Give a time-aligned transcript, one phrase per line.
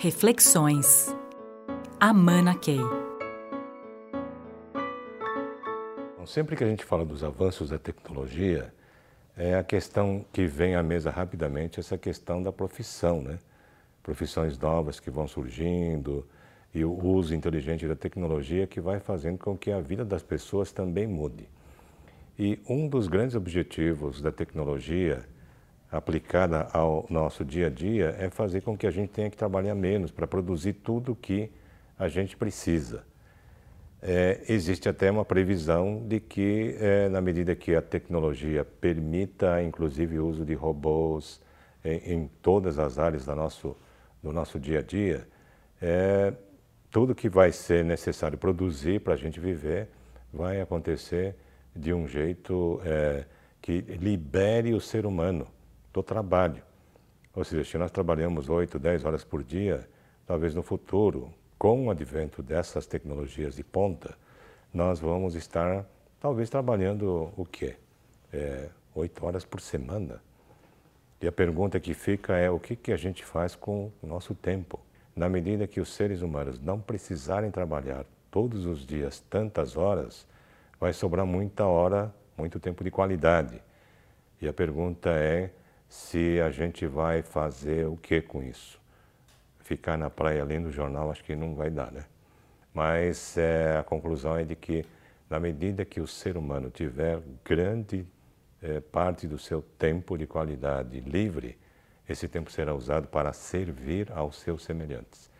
[0.00, 1.12] Reflexões.
[1.98, 2.78] Amana Key.
[6.24, 8.72] Sempre que a gente fala dos avanços da tecnologia,
[9.36, 13.40] é a questão que vem à mesa rapidamente, essa questão da profissão, né?
[14.00, 16.24] Profissões novas que vão surgindo
[16.72, 20.70] e o uso inteligente da tecnologia que vai fazendo com que a vida das pessoas
[20.70, 21.48] também mude.
[22.38, 25.24] E um dos grandes objetivos da tecnologia
[25.90, 29.74] aplicada ao nosso dia a dia é fazer com que a gente tenha que trabalhar
[29.74, 31.50] menos para produzir tudo o que
[31.98, 33.04] a gente precisa.
[34.00, 40.20] É, existe até uma previsão de que, é, na medida que a tecnologia permita, inclusive,
[40.20, 41.40] o uso de robôs
[41.84, 43.76] em, em todas as áreas do nosso,
[44.22, 45.26] do nosso dia a dia,
[45.82, 46.32] é,
[46.90, 49.88] tudo que vai ser necessário produzir para a gente viver
[50.32, 51.34] vai acontecer
[51.74, 53.24] de um jeito é,
[53.60, 55.48] que libere o ser humano
[55.92, 56.62] do trabalho.
[57.34, 59.88] Ou seja, se nós trabalhamos 8, 10 horas por dia,
[60.26, 64.16] talvez no futuro, com o advento dessas tecnologias de ponta,
[64.72, 65.84] nós vamos estar
[66.20, 67.76] talvez trabalhando o quê?
[68.32, 70.22] É, 8 horas por semana.
[71.20, 74.34] E a pergunta que fica é o que, que a gente faz com o nosso
[74.34, 74.80] tempo?
[75.16, 80.26] Na medida que os seres humanos não precisarem trabalhar todos os dias tantas horas,
[80.78, 83.60] vai sobrar muita hora, muito tempo de qualidade.
[84.40, 85.50] E a pergunta é
[85.88, 88.80] se a gente vai fazer o que com isso?
[89.60, 92.04] Ficar na praia lendo jornal, acho que não vai dar, né?
[92.72, 94.84] Mas é, a conclusão é de que,
[95.28, 98.06] na medida que o ser humano tiver grande
[98.62, 101.58] é, parte do seu tempo de qualidade livre,
[102.08, 105.30] esse tempo será usado para servir aos seus semelhantes.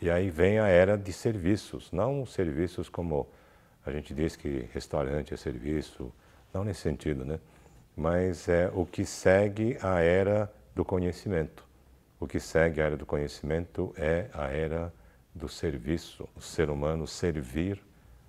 [0.00, 3.28] E aí vem a era de serviços, não serviços como
[3.84, 6.12] a gente diz que restaurante é serviço,
[6.52, 7.38] não nesse sentido, né?
[7.96, 11.64] Mas é o que segue a era do conhecimento.
[12.20, 14.92] O que segue a era do conhecimento é a era
[15.34, 17.82] do serviço, o ser humano servir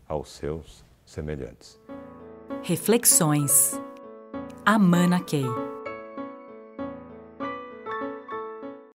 [0.08, 1.80] aos seus semelhantes.
[2.64, 3.80] Reflexões.
[4.66, 5.46] Amana Key.